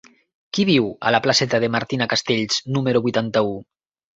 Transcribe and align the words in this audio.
Qui 0.57 0.63
viu 0.69 0.87
a 1.09 1.13
la 1.17 1.19
placeta 1.27 1.61
de 1.65 1.69
Martina 1.75 2.09
Castells 2.15 2.59
número 2.79 3.03
vuitanta-u? 3.07 3.55